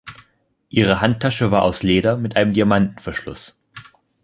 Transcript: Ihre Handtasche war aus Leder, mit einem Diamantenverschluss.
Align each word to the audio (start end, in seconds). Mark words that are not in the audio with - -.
Ihre 0.69 0.99
Handtasche 0.99 1.51
war 1.51 1.61
aus 1.61 1.83
Leder, 1.83 2.17
mit 2.17 2.35
einem 2.35 2.53
Diamantenverschluss. 2.53 3.61